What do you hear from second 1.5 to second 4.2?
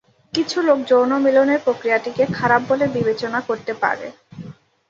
প্রক্রিয়াটিকে খারাপ বলে বিবেচনা করতে পারে।